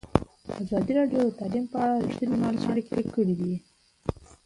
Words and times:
ازادي 0.63 0.91
راډیو 0.99 1.21
د 1.25 1.29
تعلیم 1.39 1.65
په 1.71 1.77
اړه 1.83 1.95
رښتیني 2.05 2.35
معلومات 2.43 2.61
شریک 2.63 3.07
کړي. 3.15 3.53